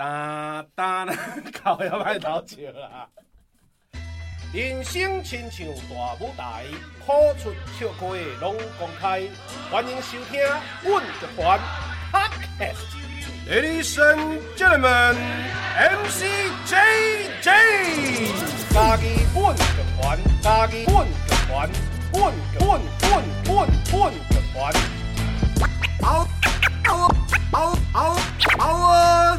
[0.00, 1.14] 哒哒啦，
[1.62, 3.06] 靠要歹偷笑啦。
[4.50, 6.64] 人生亲像大舞台，
[7.04, 8.06] 苦出笑开
[8.40, 9.20] 拢公开。
[9.70, 10.40] 欢迎收听
[10.82, 11.60] 《阮乐团》
[12.10, 12.88] Podcast。
[13.46, 15.16] Ladies and gentlemen,
[15.76, 16.24] MC
[16.64, 17.44] JJ，
[18.72, 19.04] 家己
[19.34, 21.12] 阮乐团，家己阮乐
[21.46, 21.68] 团，
[22.14, 24.72] 阮阮阮阮阮乐团。
[26.00, 26.26] 嗷
[26.86, 26.90] 嗷
[27.52, 28.16] 嗷嗷
[28.58, 29.38] 嗷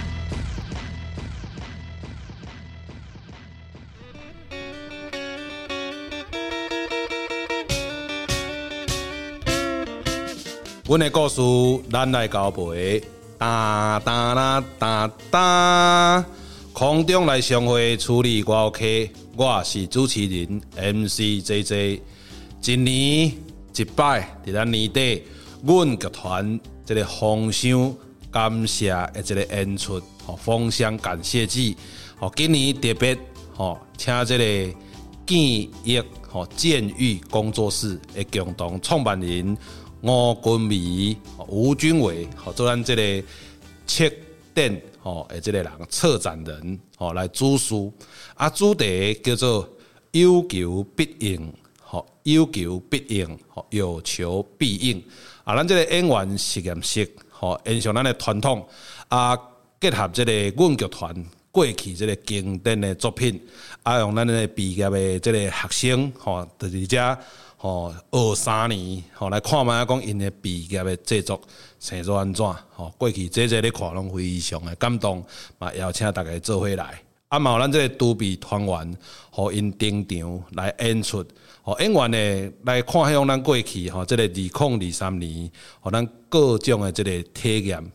[10.91, 11.41] 阮的故事，
[11.89, 13.01] 咱来交陪。
[13.37, 16.25] 哒哒啦哒哒，
[16.73, 22.01] 空中来相会处理歌曲，我是主持人 MC JJ。
[22.65, 23.31] 一年
[23.73, 25.23] 一摆，伫咱年底，
[25.63, 27.95] 阮乐团这个封箱
[28.29, 31.77] 感谢的这个演出，吼封箱感谢祭，
[32.19, 33.17] 吼今年特别
[33.55, 34.77] 吼请这个
[35.25, 39.57] 建益吼建育工作室的共同创办人。
[40.03, 43.27] 吴君美、吴君伟，好做咱这个
[43.85, 44.11] 策
[44.55, 47.93] 展吼，诶，这个人策展人吼来主书，
[48.33, 49.69] 啊，主题叫做
[50.11, 55.03] 有求必应，吼，有求必应，吼，有求必应。
[55.43, 58.67] 啊，咱这个演员实验室，吼，延续咱的传统，
[59.07, 59.37] 啊，
[59.79, 63.39] 结合这个阮剧团过去这个经典的作品，
[63.83, 67.17] 啊，用咱的毕业的这个学生，吼，在这。
[67.57, 71.39] 吼，二三年，吼来看觅讲因的毕业的制作
[71.79, 72.43] 成做安怎？
[72.75, 75.23] 吼，过去这这咧看拢非常的感动，
[75.59, 76.99] 嘛邀请大家做伙来。
[77.27, 78.97] 啊，嘛有咱这个独臂团员，
[79.29, 81.23] 互因登场来演出。
[81.61, 84.27] 吼，演员呢来看向咱过去，吼，这个二
[84.69, 85.51] 零二三年，
[85.81, 87.91] 互咱各种的这个体验。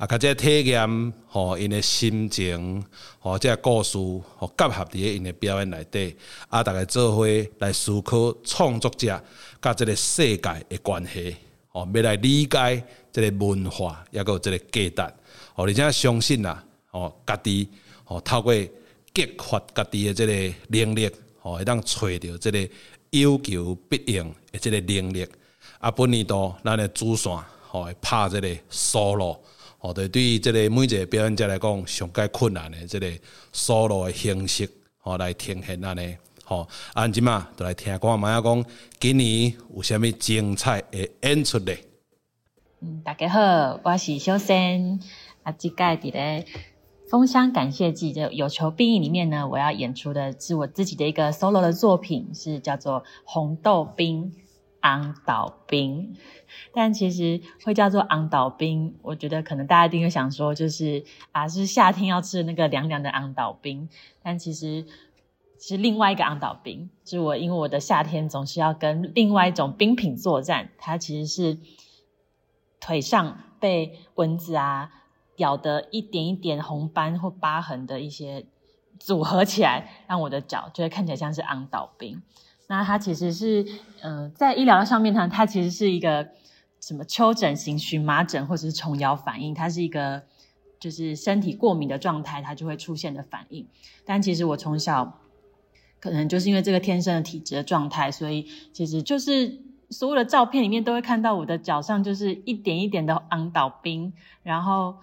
[0.00, 2.82] 啊，甲这体验，吼，因的心情，
[3.18, 3.98] 吼，这个故事，
[4.38, 6.16] 吼，结合伫因的表演内底，
[6.48, 7.26] 啊，大家做伙
[7.58, 9.22] 来思考创作者
[9.60, 11.36] 甲这个世界的关系，
[11.68, 15.14] 吼，要来理解这个文化，抑阁这个价值，
[15.52, 17.68] 吼，而且相信啦，吼，家己，
[18.04, 18.54] 吼，透过
[19.12, 20.32] 激发家己的这个
[20.68, 21.10] 能力，
[21.40, 22.66] 吼，会当揣到这个
[23.10, 25.28] 有求必应的这个能力。
[25.78, 27.30] 啊，本年度咱的主线，
[27.68, 29.36] 吼，会拍这个 solo。
[29.80, 33.10] 哦，对，对于这个每一个表演者来讲，上盖困难的这个
[33.50, 34.68] solo 的形式，
[34.98, 36.14] 吼来呈现安尼，
[36.44, 38.62] 吼，安吉嘛，就来听看嘛，要讲
[38.98, 41.78] 今年有啥物精彩的演出咧？
[42.82, 45.00] 嗯，大家好，我是小仙，
[45.44, 46.44] 啊，这届伫咧
[47.08, 54.30] 封箱感谢祭的有求必应里面呢，我要演出的是我自己的一个 solo 的作品，是叫做红豆冰。
[54.80, 56.16] 昂岛冰，
[56.72, 63.88] 但其实会叫做昂岛冰，我觉得可能大家一定会想说，就是啊，是夏天要吃的那个凉凉的昂岛冰。
[64.22, 64.86] 但其实
[65.58, 71.58] 是另外一个昂岛冰，是我因为我的夏天总是要跟另外一种冰品作战，它其实是
[72.80, 74.90] 腿上被蚊子啊
[75.36, 78.46] 咬的一点一点红斑或疤痕的一些
[78.98, 82.22] 组合起来，让我的脚就会看起来像是昂岛冰。
[82.70, 83.64] 那它其实是，
[84.00, 86.28] 嗯、呃，在医疗上面呢，它其实是一个
[86.80, 90.22] 什么丘疹型荨麻疹或者是虫咬反应，它是一个
[90.78, 93.66] 就是身体过敏的状态，它就会出现的反应。
[94.04, 95.18] 但其实我从小
[95.98, 99.58] 可能就是因为这个天生的体质的状态，所以其实就是
[99.90, 104.12] 所有的照片里面都会看到我的脚上就是一点一点的昂倒冰，
[104.44, 104.94] 然后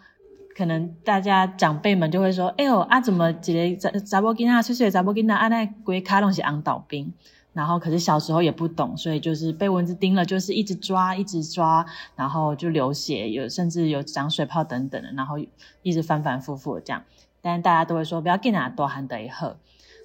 [0.56, 7.14] 可能大家长辈们就会说：“哎呦啊，怎么一个查查某囡仔，岁岁查某囡仔，啊那规脚拢是昂倒冰。”
[7.58, 11.84] 然后，可是小时候也不懂，所以就是被蚊子叮了，就是一直抓，一直抓，
[12.16, 15.40] 然后就流血，有甚至有长水泡等等的，然后
[15.82, 17.04] 一直反反复复这样。
[17.42, 19.58] 但大家都会说不要给他多含的一喝。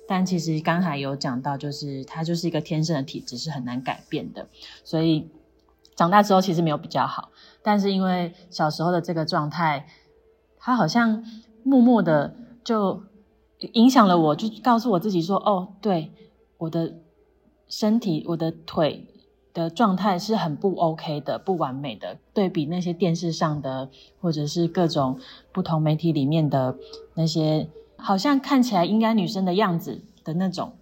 [0.08, 4.48] 但其实刚才有讲到，就是它就是一个天生的体质，是很难改变的。
[4.82, 5.28] 所以
[5.94, 7.28] 长大之后其实没有比较好，
[7.62, 9.86] 但是因为小时候的这个状态，
[10.58, 11.22] 它好像
[11.62, 12.34] 默默的
[12.64, 13.02] 就
[13.74, 16.12] 影响了我，就告诉我自己说：哦，对，
[16.56, 16.94] 我的。
[17.72, 19.06] 身体，我的腿
[19.54, 22.18] 的状态是很不 OK 的，不完美的。
[22.34, 23.88] 对比那些电视上的，
[24.20, 25.18] 或者是各种
[25.52, 26.76] 不同媒体里面的
[27.14, 30.74] 那些，好像看起来应该女生的样子的那种，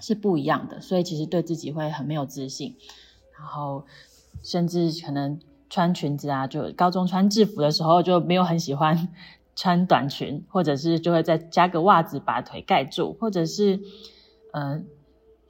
[0.00, 0.80] 是不一样的。
[0.80, 2.76] 所以其实对自己会很没有自信，
[3.38, 3.84] 然后
[4.42, 5.38] 甚至可能
[5.68, 9.06] 穿裙子啊，就高中穿制服的时候就没有很喜欢
[9.54, 13.78] 穿短裙，或者是就会再加个袜子把腿盖住，或者是
[14.52, 14.86] 嗯、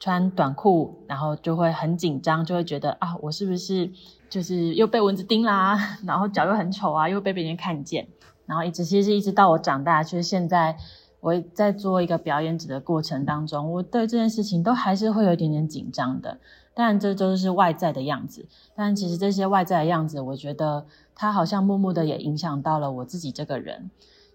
[0.03, 3.89] 穿短裤，然后就会很紧张，就会觉得啊，我是不是
[4.29, 5.79] 就是又被蚊子叮啦？
[6.03, 8.05] 然后脚又很丑啊，又被别人看见，
[8.45, 10.75] 然后一直其实一直到我长大，其实现在。
[11.21, 16.37] 我在做一个表演者的过程当中，我对这件事情都还是会有一点点紧张的。
[16.73, 18.45] 当然，这都是外在的样子。
[18.75, 20.85] 但其实这些外在的样子，我觉得
[21.15, 23.89] 它好像默默的也影响到了我自己这个人。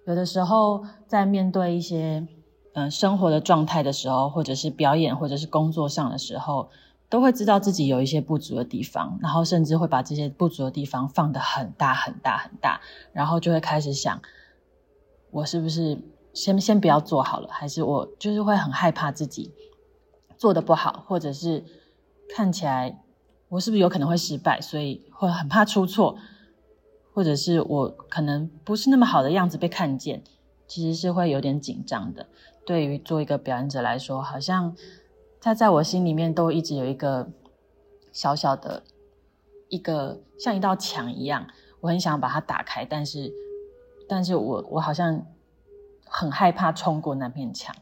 [0.06, 2.26] 有的时候在面对一些、
[2.78, 6.70] 呃、生活的状态的时候，或者是表演，或者是工作上的时候，
[7.08, 12.80] 都会知道自己有一些不足的地方，然后甚至会把这些不足的地方放得很大很大很大，
[13.12, 14.20] 然后就会开始想，
[15.30, 15.98] 我是不是？
[16.34, 19.52] 先先不要做好了，还是我就是会很害怕自己
[20.36, 21.64] 做的不好，或者是
[22.28, 23.02] 看起来
[23.48, 26.16] 我是不是有可能会失败，所以会很怕出错，
[27.12, 30.22] 或者是我可能不是那么好的样子被看见，
[30.68, 32.28] 其实是会有点紧张的。
[32.64, 34.76] 对于做一个表演者来说，好像
[35.40, 37.28] 他在我心里面都一直有一个
[38.12, 38.84] 小小的
[39.68, 41.48] 一个像一道墙一样，
[41.80, 43.32] 我很想把它打开，但是
[44.08, 45.26] 但是我我好像。
[46.10, 47.76] 很害怕冲过那片墙，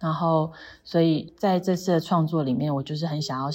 [0.00, 3.48] 然后，所以在这次的创作里面，我就是很想要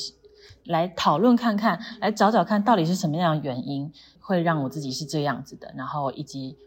[0.64, 6.58] 来讨论看看，来找找看到底是什么样的原因会让我自己是这样子的，然后以及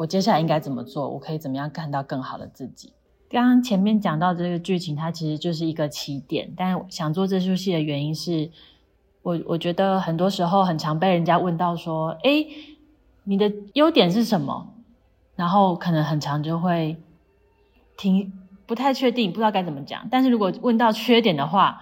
[0.00, 2.94] 我接下来应该怎么做，我可以怎么样看到更好的自己。
[3.28, 8.50] 刚刚前面讲到这个剧情，它其实就是一个起点，但想做这出戏的原因是，
[9.20, 12.46] 我我觉得很多时候很常被人家问到说，诶，
[13.24, 14.72] 你的优点是什么？
[15.36, 16.96] 然后可能很常就会
[17.98, 18.32] 听
[18.64, 20.08] 不太确定，不知道该怎么讲。
[20.10, 21.78] 但是如果问到缺点的话，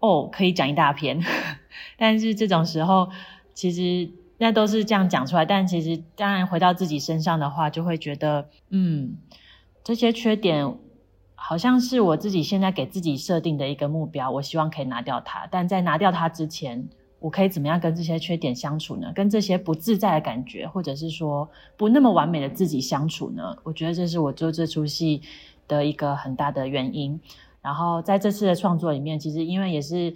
[0.00, 1.22] 哦，可以讲一大篇。
[1.96, 3.08] 但是这种时候，
[3.54, 5.44] 其实那都是这样讲出来。
[5.44, 9.18] 但其实当然回到自己身上的话，就会觉得，嗯，
[9.84, 10.74] 这些缺点
[11.34, 15.46] 好像是我自己现在给自己设定的一个目标，我希望可以拿掉它。
[15.50, 16.88] 但在拿掉它之前，
[17.18, 19.12] 我可以怎么样跟这些缺点相处呢？
[19.14, 23.56] 跟这些不自在的感觉，或者是说不那么完美的自己相处呢？
[23.62, 25.20] 我觉得这是我做这出戏
[25.68, 27.20] 的一个很大的原因。
[27.62, 30.14] 然后在这次的创作里面，其实因为也是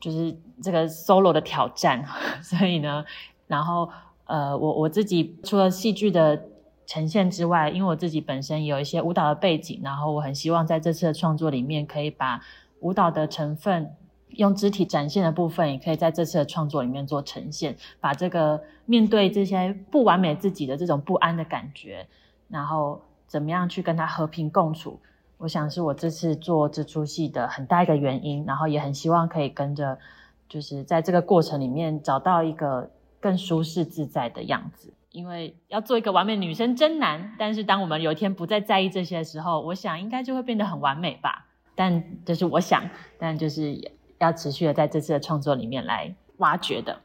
[0.00, 2.04] 就是这个 solo 的挑战，
[2.40, 3.04] 所以呢，
[3.48, 3.88] 然后
[4.26, 6.40] 呃，我我自己除了戏剧的
[6.86, 12.40] 呈现之外，因为我自己本身有一些舞蹈的背景，然后我很希望在这次的创作里面可以把
[12.78, 13.96] 舞蹈的成分。
[14.32, 22.06] 用肢体展现的部分，也可以在这次的创作里面做呈现，把这个面对这些不完美自己的这种不安的感觉，
[22.48, 25.00] 然后怎么样去跟他和平共处，
[25.38, 29.98] 我想是我这次做这出戏的很大一个原因，然后也很希望可以跟着，
[30.46, 32.90] 就是在这个过程里面找到一个
[33.20, 34.92] 更舒适自在的样子。
[35.10, 41.46] 因为要做一个完美女生真难，但是当我们有一天不再在意这些的时候，我想应该就会变得很完美吧。
[41.74, 42.88] 但这是我想，
[43.18, 43.92] 但就是。
[44.20, 47.02] 要持续的在这次的创作里面来挖掘的，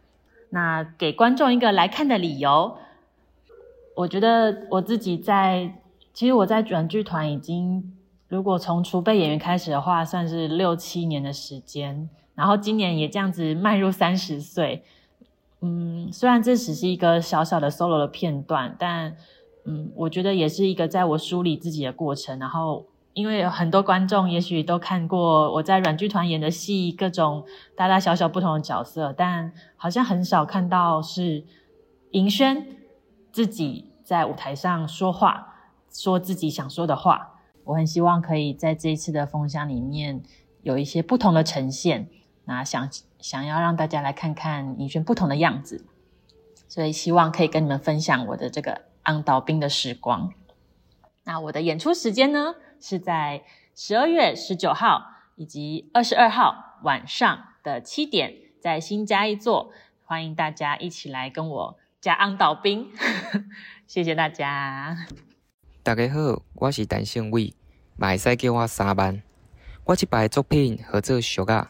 [0.50, 2.76] 那给观众一个来看的理由，
[3.96, 5.76] 我觉得我自己在，
[6.12, 7.96] 其实我在软剧团已经，
[8.28, 14.84] 如果从储备演员开始的话，算是六七年的时间，然后今年也这样子迈入三十岁，
[15.64, 19.16] 嗯，虽然这只是一个小小的 solo 的片段，但
[19.66, 22.86] 嗯，我觉得也是一个在我梳理自己的过程，然后。
[23.16, 31.46] 因为很多观众也许都看过我在软剧团演的戏，各种大大小小不同的角色，但好像很少看到是
[32.10, 32.66] 银轩
[33.32, 35.54] 自己在舞台上说话，
[35.94, 37.36] 说自己想说的话。
[37.66, 40.24] 我很希望可以在这一次的封箱里面
[40.64, 42.10] 有一些不同的呈现，
[42.46, 42.90] 那想
[43.24, 45.86] 想要让大家来看看银轩不同的样子，
[46.68, 50.34] 所以希望可以跟你们分享我的这个昂岛冰的时光。
[51.24, 52.56] 那我的演出时间呢？
[52.82, 55.06] 是在十二月十九号
[55.38, 59.72] 以及二十二号晚上的七点，在新加一座，
[60.04, 62.92] 欢迎大家一起来跟我加昂岛冰，
[63.88, 65.08] 谢谢大家。
[65.82, 67.54] 大家好，我是陈胜伟，
[67.96, 69.24] 嘛会使叫我三万。
[69.86, 71.68] 我这摆作品合作俗仔，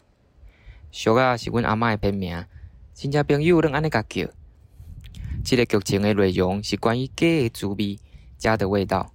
[0.96, 2.46] 俗仔是阮阿嬷的片名，
[2.94, 4.28] 亲戚朋友拢安尼甲叫。
[5.44, 7.98] 这个剧情的内容是关于鸡的滋味，
[8.38, 9.12] 家的味道。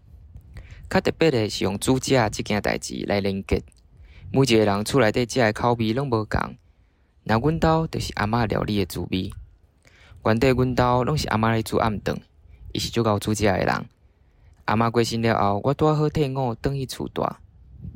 [0.91, 3.63] 较特别的是用煮食这件代志来连结，
[4.33, 6.57] 每一个人厝内底食的口味拢无共。
[7.23, 9.31] 那阮兜就是阿嬷料理的滋味，
[10.25, 12.21] 原底阮兜拢是阿嬷咧煮暗顿，
[12.73, 13.87] 伊是足够煮食的人。
[14.65, 17.25] 阿嬷过身了后，我拄好退伍，转去厝住，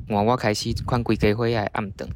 [0.07, 2.09] 换我开始款规家伙仔的暗顿。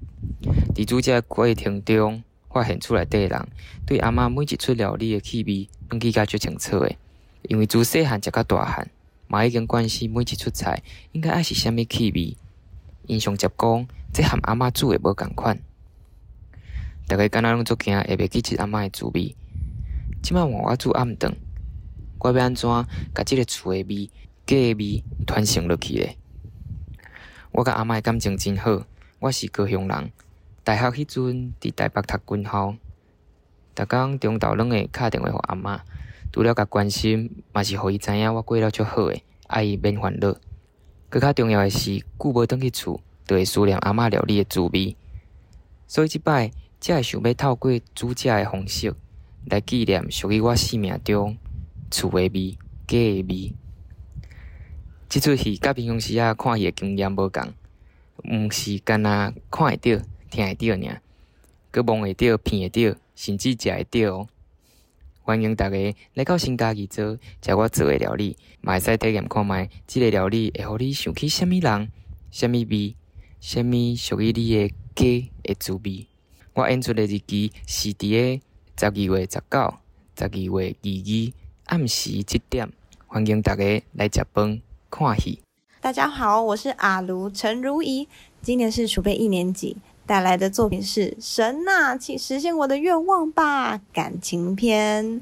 [0.76, 3.48] 伫煮食过程中，发现厝内底的人
[3.86, 6.96] 对阿嬷每一出料理的气味拢记甲足清楚的，
[7.44, 8.90] 因为自细汉食到大汉，
[9.28, 10.82] 嘛已经惯习每一出菜
[11.12, 12.36] 应该爱是虾米气味。
[13.08, 15.60] 印象接讲，这和阿嬷煮的无共款。
[17.08, 19.36] 大家敢若拢足惊下袂记起阿嬷的滋味。
[20.22, 21.34] 即摆换我煮暗顿，
[22.20, 22.70] 我要安怎
[23.14, 24.10] 甲即个厝的味、
[24.46, 26.17] 家的味传承落去咧？
[27.58, 28.84] 我甲阿嬷诶感情真好。
[29.18, 30.12] 我是高雄人，
[30.64, 32.76] 大学迄阵伫台北读军校，
[33.74, 35.80] 逐工中昼拢会敲电话互阿嬷，
[36.32, 40.36] 除了甲关心，嘛是互伊知影我过了足好诶，爱伊免烦恼。
[41.10, 44.96] 阁较重要诶是，久无转去厝，就会思念阿嬷料理诶滋味。
[45.88, 48.94] 所以即摆，才会想要透过煮食诶方式，
[49.48, 51.36] 来纪念属于我生命中
[51.90, 53.56] 厝诶味、家诶味。
[55.10, 57.54] 即出戏甲平常时啊看戏诶经验无共。
[58.24, 61.02] 毋是干那看会到、听会到尔，
[61.72, 64.28] 阁摸会到、鼻会到，甚至食会到哦。
[65.22, 71.92] 欢迎大家来到新家己做，食我做诶料理，嘛会使体验看觅，即个料理会互你想起啥物人、
[72.32, 72.96] 啥物味、
[73.40, 76.08] 啥物属于你诶家诶滋味。
[76.54, 78.42] 我演出诶日期是伫个
[78.78, 79.74] 十二月十九、
[80.18, 81.34] 十二月二二
[81.78, 82.70] 暗时七点，
[83.06, 85.42] 欢迎大家来食饭、看戏。
[85.80, 88.08] 大家好，我是阿卢陈如仪，
[88.42, 95.22] 今年是储备一年级，带来的作品是《神啊，请实现我的愿望吧》感情篇。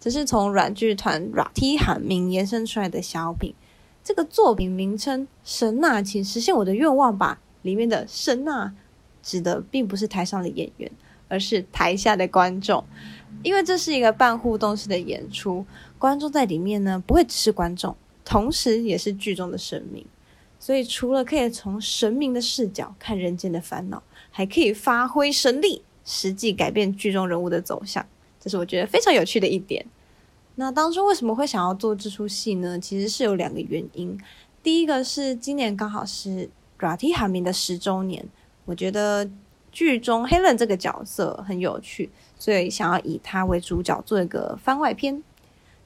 [0.00, 3.54] 这是从软剧团 RT 喊名延伸出来的小品。
[4.02, 8.74] 这个作品名称《神啊，请实现我的愿望吧》里面的“神啊”
[9.22, 10.90] 指的并不是台上的演员，
[11.28, 12.82] 而是台下的观众，
[13.44, 15.64] 因为这是一个半互动式的演出，
[15.98, 17.94] 观众在里面呢不会只是观众。
[18.32, 20.06] 同时，也是剧中的神明，
[20.58, 28.06] 所以除了可以从神明的视角看人间的烦恼，还可以发挥神力，实际改变剧中人物的走向。
[28.40, 29.84] 这是我觉得非常有趣的一点。
[30.54, 32.80] 那当初为什么会想要做这出戏呢？
[32.80, 34.18] 其实是有两个原因。
[34.62, 36.48] 第一个是今年刚好是
[36.78, 38.26] Rati Hamin 的十周年，
[38.64, 39.28] 我觉得
[39.70, 42.08] 剧中 Helen 这个角色很有趣，
[42.38, 45.22] 所以想要以他为主角做一个番外篇。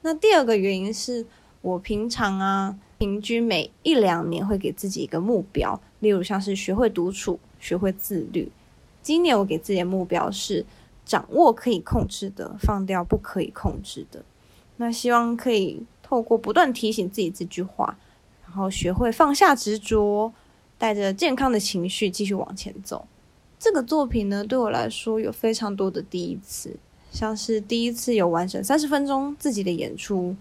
[0.03, 1.25] 那第二个原因是。
[1.61, 8.51] 我平常啊，平均每一两年会给自己一个目标，例如像是学会独处、学会自律。
[9.01, 10.65] 今年我给自己的目标是
[11.05, 14.23] 掌握可以控制的，放掉不可以控制的。
[14.77, 17.97] 那希望可以透过不断提醒自己这句话，
[18.45, 20.31] 然后学会放下执着，
[20.77, 23.07] 带着健康的情绪继续往前走。
[23.57, 26.77] 这个作品呢，对我来说有非常多的第一次，
[27.11, 30.35] 像是第一次有完整三十分钟自己的演出。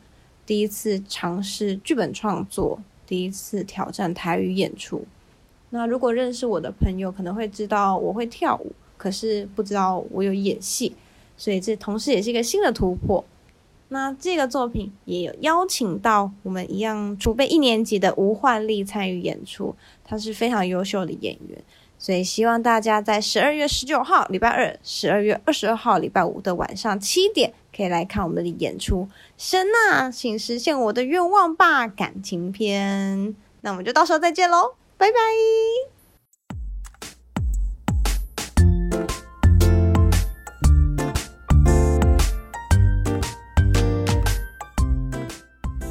[0.46, 5.04] 第一次尝试剧本创作，第一次挑战台语演出。
[5.70, 10.94] 那如果认识我的朋友可能会知道我会跳舞，可是不知道我有演戏，
[11.36, 13.24] 所以这同时也是一个新的突破。
[13.88, 19.74] 那这个作品也有邀请到我们一样储备一年级的吴焕丽参与演出，
[20.04, 21.62] 他是非常优秀的演员。
[21.98, 29.08] 所以希望大家在十二月十九号礼拜二、十二月二十二号礼拜五的晚上七点，可以来看我们的演出。
[29.38, 31.86] 神呐，请实现我的愿望吧！
[31.88, 35.95] 感情篇，那我们就到时候再见喽，拜拜。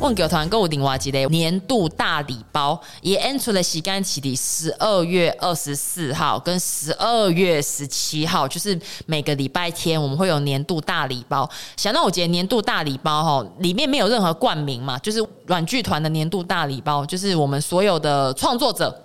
[0.05, 11.49] 问剧团购物订挖机的年度大礼包，也演出了时间起的十二月二十四号跟十二月十七号，就是每个礼拜天我们会有年度大礼包。
[11.75, 18.95] 想到我觉得年度大礼包哈，里面没有任何冠名嘛，就是软剧团的年度大礼包，就是我们所有的创作者，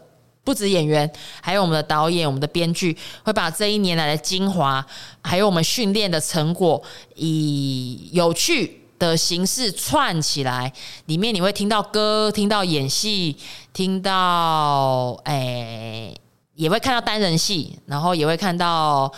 [0.45, 4.85] 不止演员，还有我们的导演、我们的编剧，会把这一年来的精华，
[5.23, 6.83] 还有我们训练的成果，
[7.15, 8.77] 以有趣。
[9.01, 10.71] 的形式串起来，
[11.07, 13.35] 里面你会听到歌，听到演戏，
[13.73, 16.15] 听到诶、
[16.55, 19.11] 也会看到单人戏，然后也会看到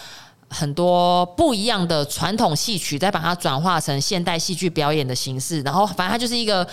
[0.49, 5.61] 很多不一样的传统戏曲，再把它转化成现代戏剧表演的形式。
[5.63, 6.67] 然后，反正它就是一个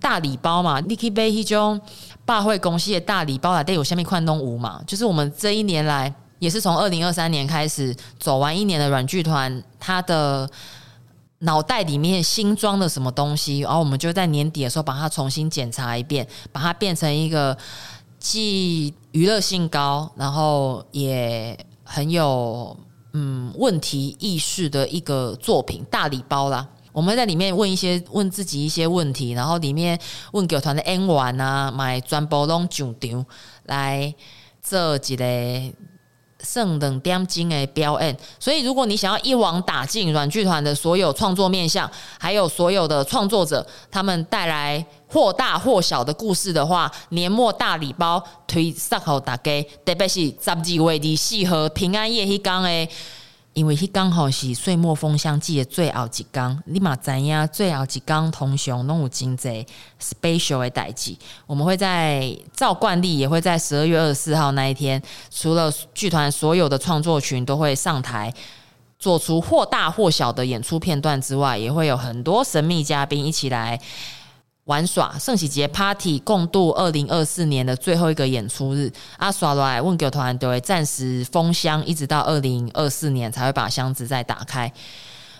[0.00, 0.80] 大礼包嘛。
[0.80, 1.80] 你可以买一种
[2.24, 10.50] 百货公司的大礼包来带有下面宽东舞嘛，就是我们这一年来也是从二零二三年开始走完一年的软剧团，它的。
[11.40, 17.56] 脑袋里面新装的什么东西，然后我们就在年底的时候把它重新检查一遍，把它变成一个
[18.18, 22.76] 既娱乐性高，然后也很有
[23.12, 26.66] 嗯问题意识的一个作品大礼包啦。
[26.92, 30.00] 我们在里面问一些问自己一些问题，然后里面
[30.32, 33.26] 问剧团的演员啊，买全部拢上场
[33.64, 34.14] 来
[34.62, 35.24] 做一个
[36.46, 38.16] 剩两点钟的表演。
[38.38, 52.88] 所以，如果你想要一网打尽软剧团的所有创作面向，还有所有的创作者，他们带来或大或小的故事的话，年末大礼包推送给大家，特别是十二月二十四号平安夜迄天诶。
[53.56, 59.66] 因为迄刚好是岁末封箱季的最后一天，你嘛知影最后一天通常拢有真济
[59.98, 61.16] special 的代志。
[61.46, 68.30] 我们会在照惯例，也会在十二月二十四号那一天，除了剧团所有的创作群都会上台，
[68.98, 73.80] 做出或大或小的演出片段之外，也会有很多神秘嘉宾一起来。
[74.66, 84.72] 玩耍圣喜节 Party 共度二零二四年的最后一个演出日，阿耍来问剧团都会暂时封箱，一直到二零二四年才会把箱子再打开。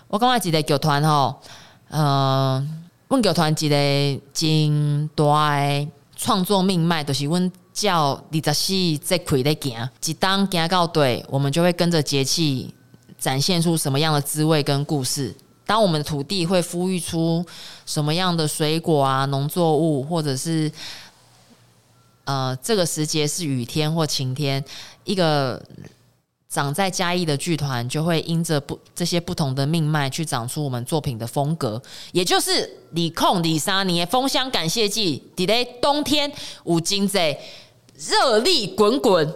[0.06, 1.40] 我刚才记得剧团吼，
[1.88, 2.64] 呃，
[3.08, 12.72] 问剧团一个真大的创作命脉，就是阮叫二十四节气在行，一当行到对，我们就会跟着节气
[13.18, 15.34] 展现出什么样的滋味跟故事。
[15.66, 17.44] 当我们的土地会孵育出
[17.84, 20.70] 什么样的水果啊、农作物，或者是
[22.24, 24.64] 呃，这个时节是雨天或晴天，
[25.04, 25.60] 一个
[26.48, 31.82] 长在嘉义的剧团就会因着不这些不同的命脉去长出我们作品的风格，
[32.12, 36.32] 也就是李控李莎尼的封箱感谢祭，在冬天
[36.64, 37.38] 五金贼
[37.96, 39.34] 热力滚滚、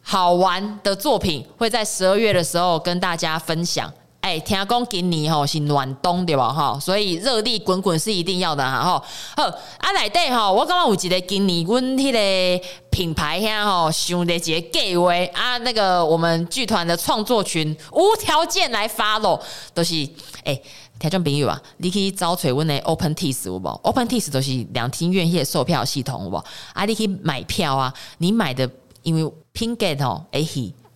[0.00, 3.92] 好玩的作品，会在十二月的时候跟大家分享。
[4.26, 6.52] 哎、听讲今年吼是暖冬对吧？
[6.52, 8.82] 哈，所以热力滚滚是一定要的哈。
[8.82, 9.44] 好，
[9.78, 19.40] 啊内底吼，我刚刚有一个今年阮迄个品牌遐吼，想的一个计划啊，那个我们剧团的创作群无条件来 follow，
[19.72, 19.94] 都、是
[20.42, 20.60] 哎、
[20.98, 26.44] 听众朋友啊，你可以找找阮的 OpenTix 有无？OpenTix 都是两厅院线售票系统有无？
[26.72, 28.68] 啊，你可以买票啊，你买的
[29.04, 30.44] 因为 Pinkgate 吼，哎，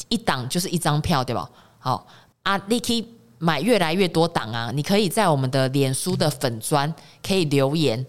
[0.09, 1.49] 一档就是一张票对吧？
[1.79, 2.05] 好
[2.43, 3.07] 啊，你可以。
[3.43, 4.71] 买越来越多档啊！
[4.75, 6.95] 你可以在我们的脸书的粉砖
[7.27, 8.05] 可以留言，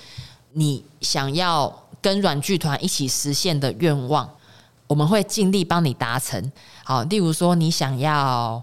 [0.51, 4.29] 你想要跟阮剧团一起实现的愿望，
[4.87, 6.51] 我们会尽力帮你达成。
[6.83, 8.61] 好，例如说你想要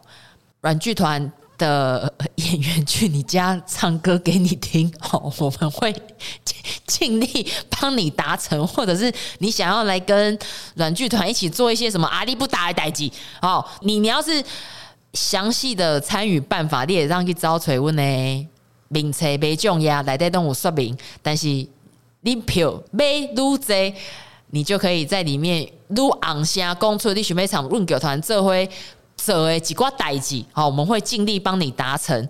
[0.61, 5.95] 阮剧团的演员去你家唱歌给你听， 好，我们会
[6.87, 10.39] 尽力帮你达成；或者是你想要来跟
[10.75, 14.45] 阮剧团一起做一些什么阿里不打的代志，好，你你要是。
[15.15, 18.47] 详细的参与办法，你也让去找找阮的
[18.89, 20.97] 名册买奖呀，内底都有说明。
[21.23, 21.47] 但是
[22.21, 23.59] 你票买愈多，
[24.51, 28.53] 你就可以在里面愈昂声讲出你想要参阮剧团做伙
[29.17, 30.45] 做的几挂代志。
[30.53, 32.29] 好，我们会尽力帮你达成。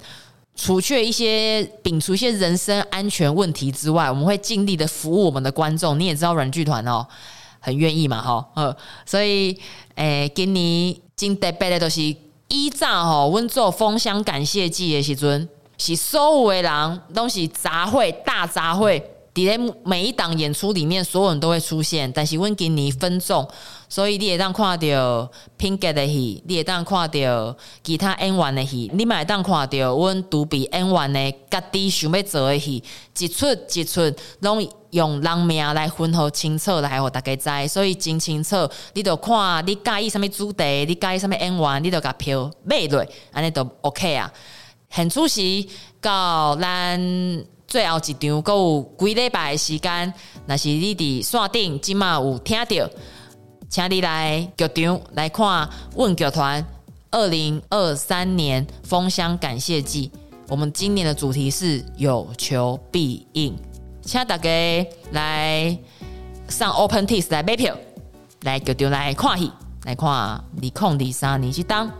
[0.55, 5.99] 除却一些摒除一些人身安全问题之外，我们会尽力的服务我们的观众。
[5.99, 7.07] 你也知道阮剧团哦，
[7.61, 9.53] 很愿意嘛，哈，呃，所以
[9.97, 12.15] 诶、欸，今年真特别的都是。
[12.49, 19.03] 以前吼，阮做封箱感谢祭的时阵，是所有的人都是杂烩大杂烩，
[19.39, 22.11] 伫咧每一档演出里面，所有人都会出现。
[22.13, 23.49] 但是阮今年分众，
[23.89, 32.83] 所以你会当看到 Pink 的戏，你会当看到其他演员的戏，你嘛会当看到阮独臂演员的家己想要做的戏，
[33.19, 34.69] 一出一出拢。
[34.93, 38.57] 用人名来分好清楚来，互大家知，所以真清楚。
[38.95, 44.33] 你就看你介意什么主题，你介意什么演员，你就甲票买落，安尼都 OK 啊。
[44.89, 45.43] 现出时
[46.01, 46.99] 到咱
[47.69, 50.13] 最后一场，阁有几礼拜的时间，
[50.47, 52.91] 若是你伫线顶即马有听到，
[53.69, 56.67] 请你来剧场来看阮剧团
[57.11, 60.11] 二零二三年封箱感谢祭。
[60.49, 63.55] 我们今年的主题是有求必应。
[64.01, 64.49] 请大家
[65.13, 65.79] 来
[66.49, 67.77] 上 OpenTix 来买票，
[68.45, 69.53] 来剧场来看戏，
[69.85, 71.91] 来看二零二三年即档，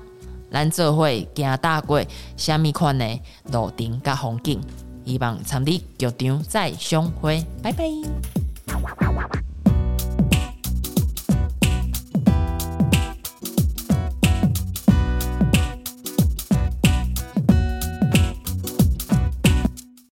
[0.51, 2.03] 咱这会行大过
[2.39, 3.07] 虾米款的
[3.53, 4.59] 路程甲风景，
[5.09, 9.48] 希望参与局长再相会拜拜。